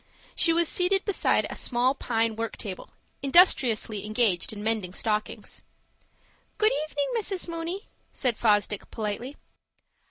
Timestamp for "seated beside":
0.67-1.45